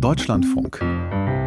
[0.00, 0.80] Deutschlandfunk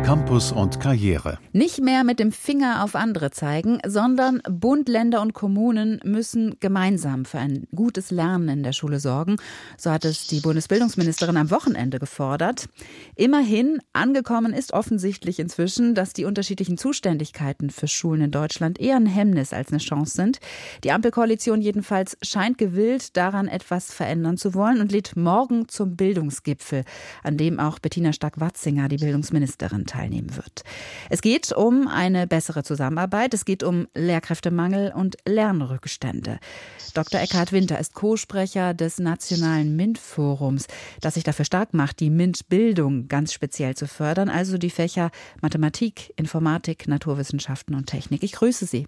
[0.03, 1.39] Campus und Karriere.
[1.53, 7.23] Nicht mehr mit dem Finger auf andere zeigen, sondern Bund, Länder und Kommunen müssen gemeinsam
[7.23, 9.37] für ein gutes Lernen in der Schule sorgen.
[9.77, 12.67] So hat es die Bundesbildungsministerin am Wochenende gefordert.
[13.15, 19.05] Immerhin angekommen ist offensichtlich inzwischen, dass die unterschiedlichen Zuständigkeiten für Schulen in Deutschland eher ein
[19.05, 20.39] Hemmnis als eine Chance sind.
[20.83, 26.83] Die Ampelkoalition jedenfalls scheint gewillt, daran etwas verändern zu wollen und lädt morgen zum Bildungsgipfel,
[27.23, 30.63] an dem auch Bettina Stark-Watzinger, die Bildungsministerin, teilnehmen wird.
[31.09, 36.39] Es geht um eine bessere Zusammenarbeit, es geht um Lehrkräftemangel und Lernrückstände.
[36.93, 37.21] Dr.
[37.21, 40.67] Eckhard Winter ist Co-Sprecher des Nationalen MINT-Forums,
[41.01, 45.11] das sich dafür stark macht, die MINT-Bildung ganz speziell zu fördern, also die Fächer
[45.41, 48.23] Mathematik, Informatik, Naturwissenschaften und Technik.
[48.23, 48.87] Ich grüße Sie.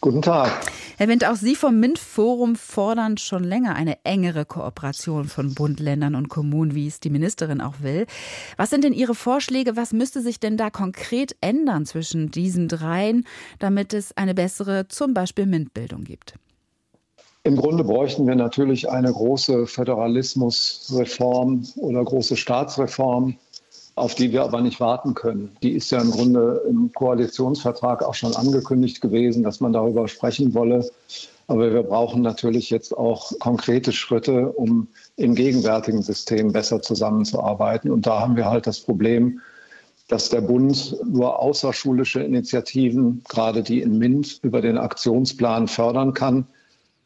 [0.00, 0.50] Guten Tag.
[0.98, 6.14] Herr Wind, auch Sie vom MINT-Forum fordern schon länger eine engere Kooperation von Bund, Ländern
[6.14, 8.06] und Kommunen, wie es die Ministerin auch will.
[8.56, 9.76] Was sind denn Ihre Vorschläge?
[9.76, 13.26] Was müsste sich denn da konkret ändern zwischen diesen dreien,
[13.58, 16.34] damit es eine bessere, zum Beispiel MINT-Bildung gibt?
[17.42, 23.36] Im Grunde bräuchten wir natürlich eine große Föderalismusreform oder große Staatsreform,
[23.96, 25.56] auf die wir aber nicht warten können.
[25.62, 30.54] Die ist ja im Grunde im Koalitionsvertrag auch schon angekündigt gewesen, dass man darüber sprechen
[30.54, 30.88] wolle.
[31.46, 37.90] Aber wir brauchen natürlich jetzt auch konkrete Schritte, um im gegenwärtigen System besser zusammenzuarbeiten.
[37.90, 39.40] Und da haben wir halt das Problem,
[40.08, 46.46] dass der Bund nur außerschulische Initiativen, gerade die in MINT, über den Aktionsplan fördern kann,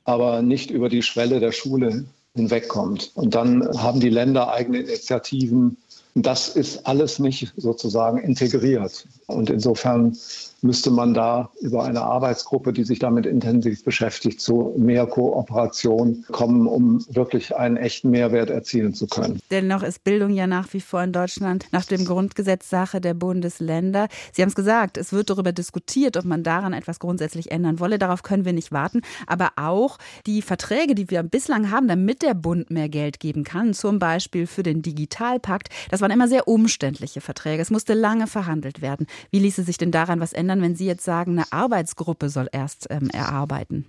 [0.04, 3.12] aber nicht über die Schwelle der Schule hinwegkommt.
[3.14, 5.76] Und dann haben die Länder eigene Initiativen,
[6.22, 9.06] das ist alles nicht sozusagen integriert.
[9.28, 10.16] Und insofern
[10.62, 16.66] müsste man da über eine Arbeitsgruppe, die sich damit intensiv beschäftigt, zu mehr Kooperation kommen,
[16.66, 19.38] um wirklich einen echten Mehrwert erzielen zu können.
[19.50, 24.08] Dennoch ist Bildung ja nach wie vor in Deutschland nach dem Grundgesetz Sache der Bundesländer.
[24.32, 27.98] Sie haben es gesagt, es wird darüber diskutiert, ob man daran etwas grundsätzlich ändern wolle.
[27.98, 29.02] Darauf können wir nicht warten.
[29.26, 33.74] Aber auch die Verträge, die wir bislang haben, damit der Bund mehr Geld geben kann,
[33.74, 37.60] zum Beispiel für den Digitalpakt, das waren immer sehr umständliche Verträge.
[37.60, 39.06] Es musste lange verhandelt werden.
[39.30, 42.86] Wie ließe sich denn daran was ändern, wenn Sie jetzt sagen, eine Arbeitsgruppe soll erst
[42.90, 43.84] ähm, erarbeiten?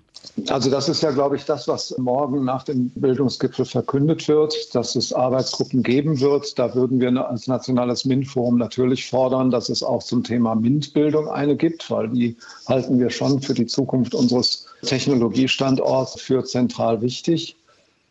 [0.50, 4.96] Also das ist ja, glaube ich, das, was morgen nach dem Bildungsgipfel verkündet wird, dass
[4.96, 6.58] es Arbeitsgruppen geben wird.
[6.58, 11.56] Da würden wir als nationales MINT-Forum natürlich fordern, dass es auch zum Thema MINT-Bildung eine
[11.56, 12.36] gibt, weil die
[12.68, 17.56] halten wir schon für die Zukunft unseres Technologiestandorts für zentral wichtig.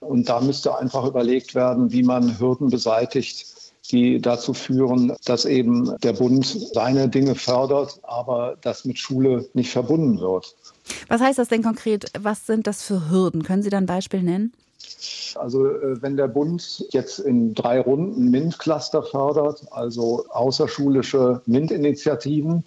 [0.00, 3.47] Und da müsste einfach überlegt werden, wie man Hürden beseitigt,
[3.90, 9.70] die dazu führen, dass eben der Bund seine Dinge fördert, aber das mit Schule nicht
[9.70, 10.54] verbunden wird.
[11.08, 12.10] Was heißt das denn konkret?
[12.18, 13.42] Was sind das für Hürden?
[13.42, 14.52] Können Sie da ein Beispiel nennen?
[15.34, 22.64] Also äh, wenn der Bund jetzt in drei Runden MINT-Cluster fördert, also außerschulische MINT-Initiativen,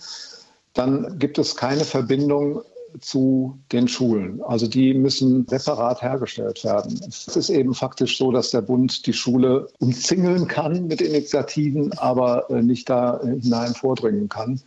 [0.73, 2.63] dann gibt es keine Verbindung
[2.99, 4.41] zu den Schulen.
[4.43, 6.99] Also die müssen separat hergestellt werden.
[7.07, 12.49] Es ist eben faktisch so, dass der Bund die Schule umzingeln kann mit Initiativen, aber
[12.49, 14.61] äh, nicht da hinein vordringen kann.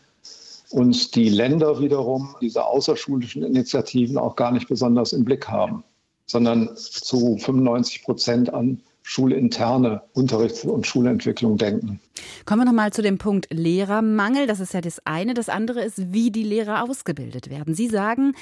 [0.70, 5.84] Und die Länder wiederum diese außerschulischen Initiativen auch gar nicht besonders im Blick haben,
[6.26, 12.00] sondern zu 95 Prozent an schulinterne Unterrichts- und Schulentwicklung denken.
[12.46, 14.46] Kommen wir nochmal zu dem Punkt Lehrermangel.
[14.46, 15.34] Das ist ja das eine.
[15.34, 17.74] Das andere ist, wie die Lehrer ausgebildet werden.
[17.74, 18.32] Sie sagen,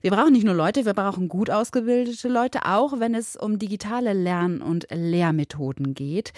[0.00, 4.12] wir brauchen nicht nur Leute, wir brauchen gut ausgebildete Leute, auch wenn es um digitale
[4.12, 6.32] Lern- und Lehrmethoden geht.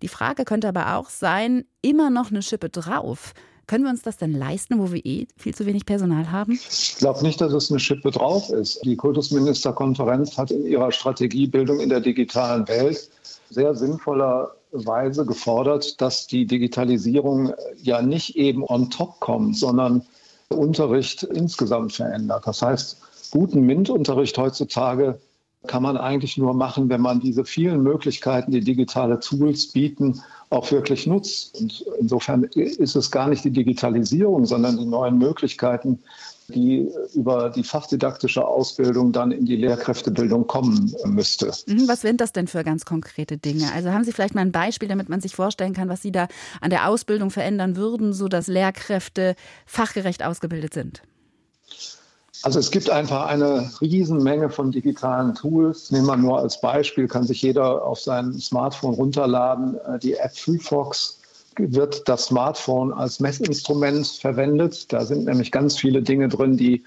[0.00, 3.34] Die Frage könnte aber auch sein, immer noch eine Schippe drauf.
[3.68, 6.52] Können wir uns das denn leisten, wo wir eh viel zu wenig Personal haben?
[6.52, 8.82] Ich glaube nicht, dass es eine Schippe drauf ist.
[8.82, 13.10] Die Kultusministerkonferenz hat in ihrer Strategie Bildung in der digitalen Welt
[13.50, 20.02] sehr sinnvollerweise gefordert, dass die Digitalisierung ja nicht eben on top kommt, sondern
[20.48, 22.46] Unterricht insgesamt verändert.
[22.46, 22.96] Das heißt,
[23.32, 25.20] guten MINT-Unterricht heutzutage
[25.66, 30.70] kann man eigentlich nur machen, wenn man diese vielen Möglichkeiten, die digitale Tools bieten, auch
[30.70, 31.60] wirklich nutzt.
[31.60, 35.98] Und insofern ist es gar nicht die Digitalisierung, sondern die neuen Möglichkeiten,
[36.48, 41.52] die über die fachdidaktische Ausbildung dann in die Lehrkräftebildung kommen müsste.
[41.66, 43.70] Mhm, was sind das denn für ganz konkrete Dinge?
[43.74, 46.28] Also haben Sie vielleicht mal ein Beispiel, damit man sich vorstellen kann, was Sie da
[46.60, 49.34] an der Ausbildung verändern würden, sodass Lehrkräfte
[49.66, 51.02] fachgerecht ausgebildet sind?
[52.42, 55.90] Also es gibt einfach eine Riesenmenge von digitalen Tools.
[55.90, 59.76] Nehmen wir nur als Beispiel, kann sich jeder auf sein Smartphone runterladen.
[59.86, 61.18] Äh, die App FreeFox
[61.56, 64.92] wird das Smartphone als Messinstrument verwendet.
[64.92, 66.84] Da sind nämlich ganz viele Dinge drin, die,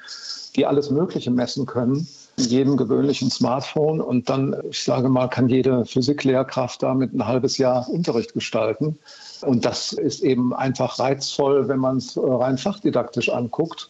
[0.56, 2.08] die alles Mögliche messen können.
[2.38, 7.90] jedem gewöhnlichen Smartphone und dann, ich sage mal, kann jede Physiklehrkraft damit ein halbes Jahr
[7.90, 8.98] Unterricht gestalten.
[9.42, 13.90] Und das ist eben einfach reizvoll, wenn man es rein fachdidaktisch anguckt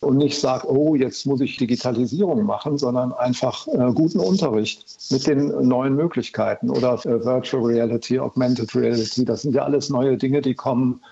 [0.00, 5.26] und nicht sagt, oh, jetzt muss ich Digitalisierung machen, sondern einfach äh, guten Unterricht mit
[5.26, 9.24] den neuen Möglichkeiten oder äh, Virtual Reality, Augmented Reality.
[9.24, 11.02] Das sind ja alles neue Dinge, die kommen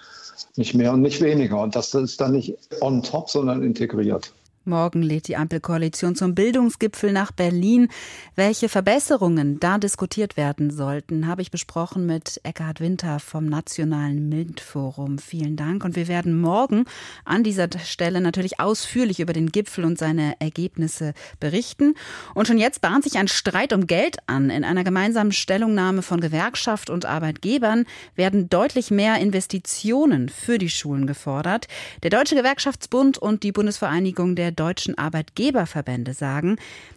[0.56, 1.60] nicht mehr und nicht weniger.
[1.60, 4.32] Und das ist dann nicht on top, sondern integriert.
[4.68, 7.88] Morgen lädt die Ampelkoalition zum Bildungsgipfel nach Berlin.
[8.36, 15.18] Welche Verbesserungen da diskutiert werden sollten, habe ich besprochen mit Eckhard Winter vom Nationalen MINT-Forum.
[15.18, 15.84] Vielen Dank.
[15.84, 16.84] Und wir werden morgen
[17.24, 21.94] an dieser Stelle natürlich ausführlich über den Gipfel und seine Ergebnisse berichten.
[22.34, 24.50] Und schon jetzt bahnt sich ein Streit um Geld an.
[24.50, 27.86] In einer gemeinsamen Stellungnahme von Gewerkschaft und Arbeitgebern
[28.16, 31.68] werden deutlich mehr Investitionen für die Schulen gefordert.
[32.02, 36.56] Der Deutsche Gewerkschaftsbund und die Bundesvereinigung der deutschen Arbeitgeberverbände sagen,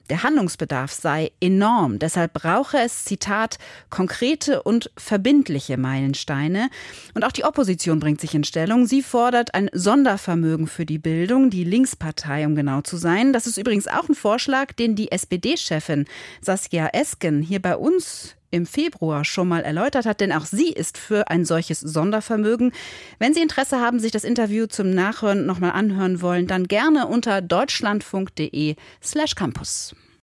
[0.10, 2.00] der Handlungsbedarf sei enorm.
[2.00, 3.58] Deshalb brauche es, Zitat,
[3.90, 6.70] konkrete und verbindliche Meilensteine.
[7.14, 8.86] Und auch die Opposition bringt sich in Stellung.
[8.86, 13.32] Sie fordert ein Sondervermögen für die Bildung, die Linkspartei, um genau zu sein.
[13.34, 16.06] Das ist übrigens auch ein Vorschlag, den die SPD-Chefin
[16.42, 20.98] Saskia Esken hier bei uns im Februar schon mal erläutert hat, denn auch sie ist
[20.98, 22.72] für ein solches Sondervermögen.
[23.18, 27.42] Wenn Sie Interesse haben, sich das Interview zum Nachhören nochmal anhören wollen, dann gerne unter
[27.42, 29.96] deutschlandfunk.de slash campus.